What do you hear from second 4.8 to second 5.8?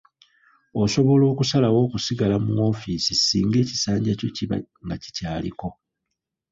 nga kikyaliko.